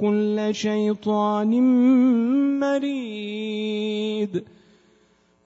كل 0.00 0.48
شيطان 0.50 1.50
مريد. 2.60 4.44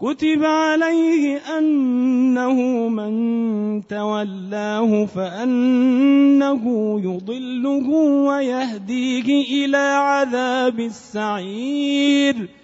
كتب 0.00 0.44
عليه 0.44 1.36
أنه 1.58 2.88
من 2.88 3.86
تولاه 3.86 5.04
فأنه 5.06 6.64
يضله 7.00 7.88
ويهديه 8.26 9.64
إلى 9.64 9.76
عذاب 9.76 10.80
السعير. 10.80 12.63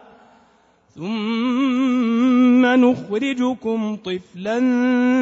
ثم 0.95 2.65
نخرجكم 2.65 3.95
طفلا 3.95 4.59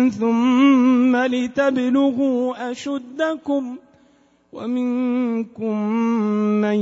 ثم 0.09 1.15
لتبلغوا 1.15 2.71
أشدكم 2.71 3.75
ۖ 3.75 3.79
ومنكم 4.53 5.89
من 6.61 6.79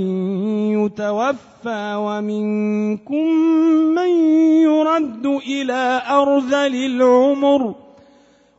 يتوفى 0.71 1.95
ومنكم 1.97 3.25
من 3.95 4.09
يرد 4.63 5.25
إلى 5.25 6.01
أرذل 6.09 6.75
العمر 6.75 7.75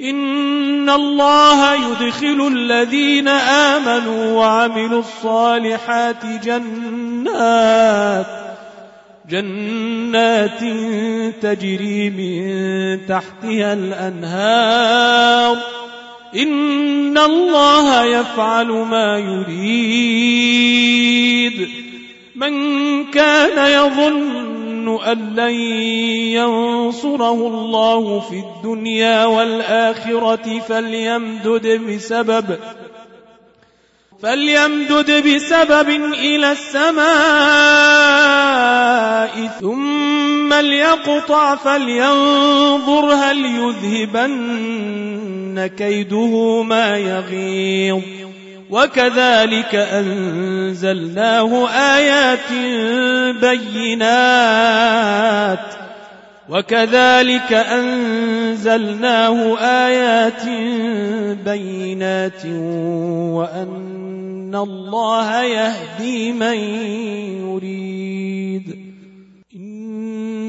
إن 0.00 0.90
الله 0.90 1.74
يدخل 1.74 2.52
الذين 2.52 3.28
آمنوا 3.28 4.32
وعملوا 4.32 5.00
الصالحات 5.00 6.26
جنات 6.44 8.26
جنات 9.30 10.60
تجري 11.42 12.10
من 12.10 13.06
تحتها 13.06 13.72
الأنهار 13.72 15.56
إن 16.36 17.18
الله 17.18 18.04
يفعل 18.04 18.66
ما 18.66 19.18
يريد 19.18 20.54
من 22.36 22.54
كان 23.04 23.70
يظن 23.72 24.63
أن 24.88 25.34
لن 25.34 25.54
ينصره 26.34 27.46
الله 27.48 28.20
في 28.20 28.34
الدنيا 28.34 29.24
والآخرة 29.24 30.60
فليمدد 30.68 31.66
بسبب 31.66 32.58
فليمدد 34.22 35.28
بسبب 35.28 35.88
إلى 36.14 36.52
السماء 36.52 37.04
ثم 39.60 40.54
ليقطع 40.54 41.56
فلينظر 41.56 43.14
هل 43.14 43.44
يذهبن 43.44 44.54
كيده 45.78 46.62
ما 46.62 46.98
يغيظ 46.98 48.23
وكذلك 48.74 49.74
أنزلناه 49.74 51.68
آيات 51.68 52.52
بينات. 53.40 55.58
وكذلك 56.48 57.52
أنزلناه 57.52 59.58
آيات 59.58 60.46
بينات. 61.44 62.46
وأن 63.36 64.54
الله 64.54 65.42
يهدي 65.42 66.32
من 66.32 66.58
يريد. 67.48 68.83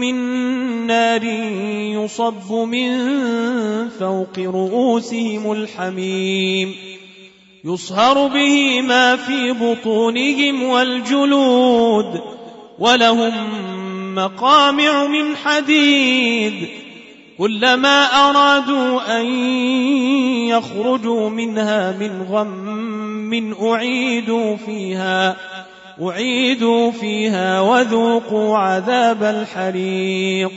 من 0.00 0.16
نار 0.86 1.24
يصب 1.94 2.52
من 2.52 2.90
فوق 3.88 4.38
رؤوسهم 4.38 5.52
الحميم 5.52 6.74
يصهر 7.64 8.26
به 8.26 8.80
ما 8.80 9.16
في 9.16 9.52
بطونهم 9.52 10.62
والجلود 10.62 12.20
ولهم 12.78 13.34
مقامع 14.14 15.06
من 15.06 15.36
حديد 15.36 16.68
كلما 17.38 18.04
أرادوا 18.04 19.20
أن 19.20 19.26
يخرجوا 20.48 21.30
منها 21.30 21.92
من 21.92 22.22
غم 22.22 23.54
أعيدوا 23.62 24.56
فيها 24.56 25.36
أعيدوا 26.02 26.90
فيها 26.90 27.60
وذوقوا 27.60 28.58
عذاب 28.58 29.22
الحريق. 29.22 30.52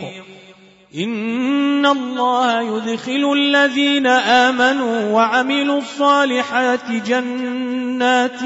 إن 0.98 1.86
الله 1.86 2.62
يدخل 2.62 3.34
الذين 3.34 4.08
آمنوا 4.08 5.12
وعملوا 5.12 5.78
الصالحات 5.78 6.92
جنات 6.92 8.40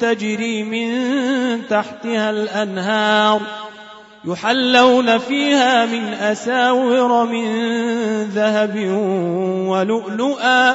تجري 0.00 0.62
من 0.62 0.88
تحتها 1.68 2.30
الأنهار 2.30 3.40
يحلون 4.24 5.18
فيها 5.18 5.86
من 5.86 6.04
أساور 6.14 7.26
من 7.26 7.48
ذهب 8.22 8.76
ولؤلؤا 9.68 10.74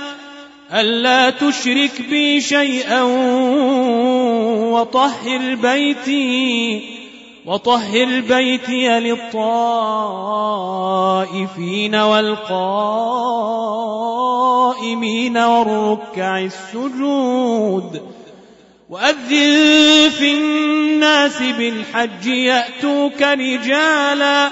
ألا 0.73 1.29
تشرك 1.29 2.01
بي 2.09 2.41
شيئا 2.41 3.01
وطهر 4.71 5.55
بيتي 5.55 6.81
وطهر 7.45 8.19
بيتي 8.19 8.99
للطائفين 8.99 9.55
والقائمين 11.95 12.97
والركع 15.37 16.39
السجود 16.39 18.01
وأذن 18.89 20.09
في 20.09 20.33
الناس 20.33 21.37
بالحج 21.41 22.25
يأتوك 22.25 23.21
رجالا 23.21 24.51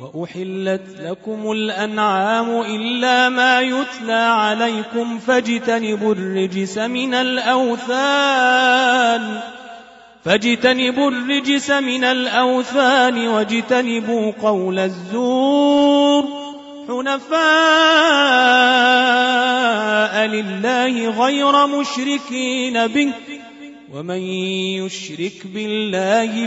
وأحلت 0.00 1.00
لكم 1.00 1.52
الأنعام 1.52 2.60
إلا 2.60 3.28
ما 3.28 3.60
يتلى 3.60 4.12
عليكم 4.12 5.18
فاجتنبوا 5.18 6.14
الرجس 6.14 6.78
من 6.78 7.14
الأوثان 7.14 8.66
فاجتنبوا 10.24 11.10
الرجس 11.10 11.70
من 11.70 12.04
الأوثان 12.04 13.28
واجتنبوا 13.28 14.32
قول 14.42 14.78
الزور 14.78 16.24
حنفاء 16.88 17.36
لله 20.26 21.10
غير 21.24 21.66
مشركين 21.66 22.86
به 22.86 23.12
ومن 23.94 24.20
يشرك 24.82 25.46
بالله 25.54 26.46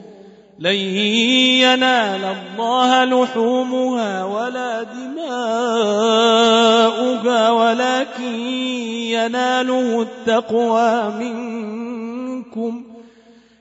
لن 0.61 0.75
ينال 1.65 2.21
الله 2.25 3.05
لحومها 3.05 4.25
ولا 4.25 4.83
دماؤها 4.83 5.41
ولكن 7.51 8.35
يناله 9.09 10.01
التقوى 10.01 11.09
منكم. 11.19 12.83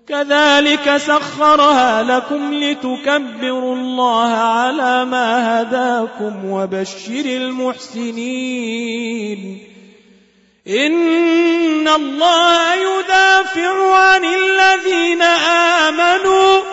كذلك 0.09 0.97
سخرها 0.97 2.03
لكم 2.03 2.55
لتكبروا 2.55 3.75
الله 3.77 4.33
على 4.33 5.05
ما 5.05 5.63
هداكم 5.63 6.45
وبشر 6.45 7.25
المحسنين. 7.25 8.71
إن 10.69 11.89
الله 11.89 12.75
يدافع 12.75 13.95
عن 13.95 14.25
الذين 14.25 15.23
آمنوا 15.23 16.70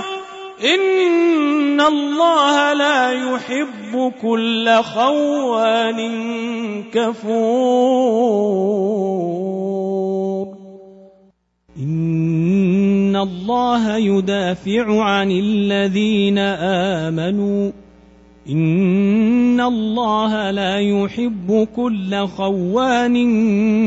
إن 0.64 1.82
الله 1.82 2.74
لا 2.74 3.12
يحب 3.12 4.14
كل 4.22 4.70
خوان 4.84 6.00
كفور 6.94 8.08
إن 11.80 13.16
الله 13.16 13.98
يدافع 13.98 15.04
عن 15.04 15.32
الذين 15.32 16.38
آمنوا 17.08 17.72
إن 18.50 19.62
الله 19.62 20.52
لا 20.52 20.80
يحب 20.80 21.68
كل 21.76 22.28
خوان 22.28 23.16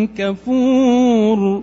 كفور 0.06 1.62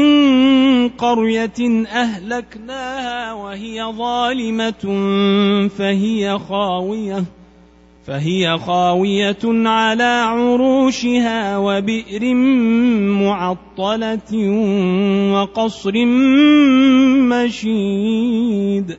من 0.00 0.88
قرية 0.88 1.86
أهلكناها 1.86 3.32
وهي 3.32 3.84
ظالمة 3.84 4.84
فهي 5.68 6.38
خاوية 6.38 7.24
فهي 8.06 8.58
خاوية 8.58 9.68
على 9.68 10.24
عروشها 10.26 11.58
وبئر 11.58 12.34
معطلة 13.24 14.32
وقصر 15.32 16.04
مشيد. 17.32 18.98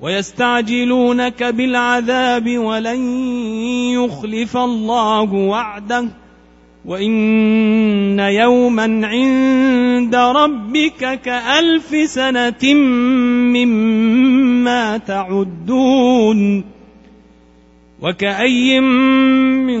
ويستعجلونك 0.00 1.42
بالعذاب 1.42 2.58
ولن 2.58 3.00
يخلف 3.94 4.56
الله 4.56 5.32
وعده. 5.32 6.08
وإن 6.84 8.20
يوما 8.20 9.06
عند 9.06 10.14
ربك 10.14 11.20
كألف 11.20 12.10
سنة 12.10 12.74
مما 13.54 14.96
تعدون. 14.98 16.64
وكأي 18.02 18.80
من 18.80 19.80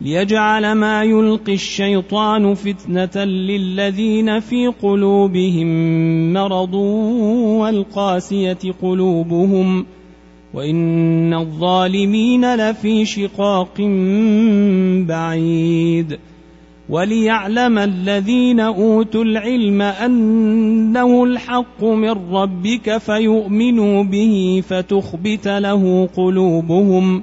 ليجعل 0.00 0.72
ما 0.72 1.04
يلقي 1.04 1.54
الشيطان 1.54 2.54
فتنة 2.54 3.24
للذين 3.24 4.40
في 4.40 4.66
قلوبهم 4.66 5.68
مرض 6.32 6.74
والقاسية 7.60 8.58
قلوبهم 8.82 9.86
وإن 10.54 11.34
الظالمين 11.34 12.54
لفي 12.54 13.04
شقاق 13.04 13.80
بعيد. 15.08 16.18
وليعلم 16.88 17.78
الذين 17.78 18.60
أوتوا 18.60 19.24
العلم 19.24 19.82
أنه 19.82 21.24
الحق 21.24 21.84
من 21.84 22.10
ربك 22.32 22.98
فيؤمنوا 22.98 24.02
به 24.02 24.62
فتخبت 24.68 25.48
له 25.48 26.08
قلوبهم 26.16 27.22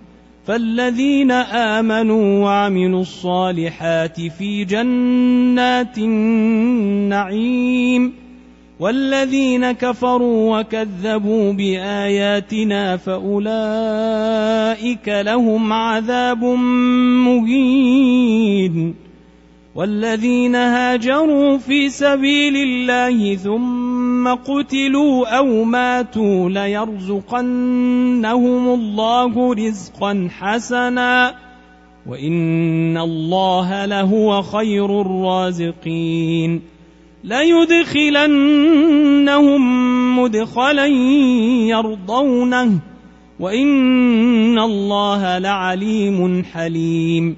فالذين 0.47 1.31
امنوا 1.31 2.43
وعملوا 2.43 3.01
الصالحات 3.01 4.21
في 4.21 4.65
جنات 4.65 5.97
النعيم 5.97 7.51
والذين 8.79 9.71
كفروا 9.71 10.59
وكذبوا 10.59 11.53
باياتنا 11.53 12.97
فاولئك 12.97 13.37
لهم 15.07 15.73
عذاب 15.73 16.43
مهين 17.25 18.95
والذين 19.75 20.55
هاجروا 20.55 21.57
في 21.57 21.89
سبيل 21.89 22.55
الله 22.55 23.35
ثم 23.35 23.90
قتلوا 24.27 25.37
أو 25.37 25.63
ماتوا 25.63 26.49
ليرزقنهم 26.49 27.43
الله 28.73 29.53
رزقا 29.53 30.27
حسنا 30.39 31.35
وإن 32.07 32.97
الله 32.97 33.85
لهو 33.85 34.41
خير 34.41 35.01
الرازقين 35.01 36.61
ليدخلنهم 37.23 38.61
مدخلا 40.19 40.85
يرضونه 41.67 42.79
وإن 43.39 44.59
الله 44.59 45.37
لعليم 45.37 46.43
حليم 46.43 47.37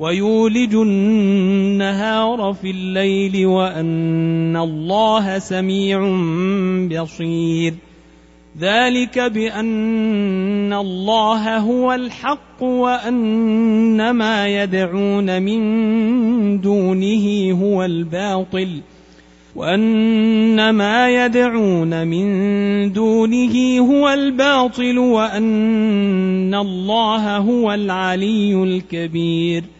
ويولج 0.00 0.74
النهار 0.74 2.52
في 2.62 2.70
الليل 2.70 3.46
وأن 3.46 4.56
الله 4.56 5.38
سميع 5.38 5.98
بصير. 6.88 7.74
ذلك 8.60 9.18
بأن 9.18 10.72
الله 10.72 11.58
هو 11.58 11.92
الحق 11.92 12.62
وأن 12.62 14.10
ما 14.10 14.62
يدعون 14.62 15.42
من 15.42 16.60
دونه 16.60 17.52
هو 17.62 17.84
الباطل 17.84 18.80
وأن 19.56 20.70
ما 20.70 21.24
يدعون 21.24 22.06
من 22.06 22.92
دونه 22.92 23.78
هو 23.78 24.08
الباطل 24.08 24.98
وأن 24.98 26.54
الله 26.54 27.36
هو 27.36 27.72
العلي 27.72 28.62
الكبير. 28.62 29.79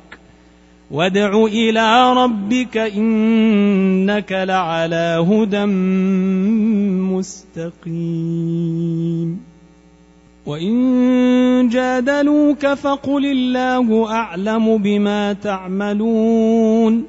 وادع 0.91 1.45
إلى 1.45 2.13
ربك 2.13 2.77
إنك 2.77 4.31
لعلى 4.31 5.25
هدى 5.29 5.65
مستقيم. 7.85 9.39
وإن 10.45 11.69
جادلوك 11.69 12.67
فقل 12.67 13.25
الله 13.25 14.11
أعلم 14.11 14.77
بما 14.77 15.33
تعملون. 15.33 17.03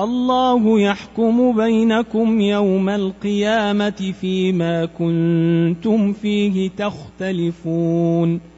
الله 0.00 0.80
يحكم 0.80 1.56
بينكم 1.56 2.40
يوم 2.40 2.88
القيامة 2.88 4.12
فيما 4.20 4.84
كنتم 4.84 6.12
فيه 6.12 6.70
تختلفون. 6.78 8.57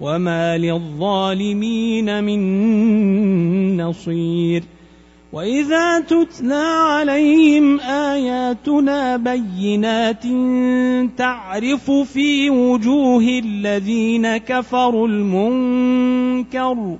وما 0.00 0.58
للظالمين 0.58 2.24
من 2.24 3.80
نصير 3.80 4.62
واذا 5.32 6.00
تتلى 6.00 6.64
عليهم 6.88 7.80
اياتنا 7.80 9.16
بينات 9.16 10.24
تعرف 11.16 11.90
في 11.90 12.50
وجوه 12.50 13.22
الذين 13.22 14.36
كفروا 14.36 15.08
المنكر 15.08 16.96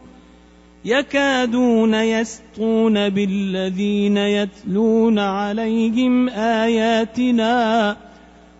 يكادون 0.84 1.94
يسطون 1.94 3.08
بالذين 3.08 4.16
يتلون 4.16 5.18
عليهم 5.18 6.28
اياتنا 6.28 7.96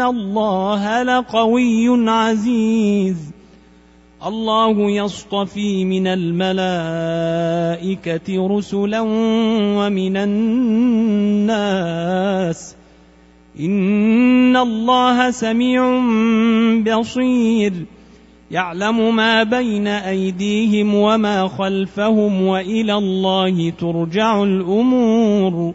الله 0.00 1.02
لقوي 1.02 2.10
عزيز. 2.10 3.16
الله 4.26 4.90
يصطفي 4.90 5.84
من 5.84 6.06
الملائكة 6.06 6.96
رسلا 8.56 9.00
ومن 9.76 10.16
الناس. 10.16 11.56
إن 13.60 14.56
الله 14.56 15.30
سميع 15.30 16.00
بصير. 16.98 17.72
يعلم 18.50 19.16
ما 19.16 19.42
بين 19.42 19.86
أيديهم 19.86 20.94
وما 20.94 21.48
خلفهم 21.48 22.42
وإلى 22.42 22.94
الله 22.94 23.70
ترجع 23.70 24.42
الأمور. 24.42 25.74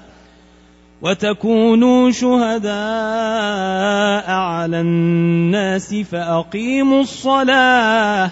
وتكونوا 1.01 2.11
شهداء 2.11 2.71
على 4.31 4.81
الناس 4.81 5.95
فأقيموا 5.95 7.01
الصلاة 7.01 8.31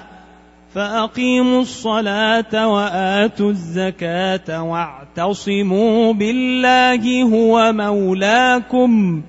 فأقيموا 0.75 1.62
الصلاة 1.62 2.67
وآتوا 2.67 3.49
الزكاة 3.49 4.63
واعتصموا 4.63 6.13
بالله 6.13 7.23
هو 7.23 7.73
مولاكم 7.73 9.21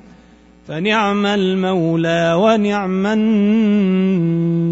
فنعم 0.69 1.27
المولى 1.27 2.35
ونعم 2.39 3.07
النصير. 3.07 4.71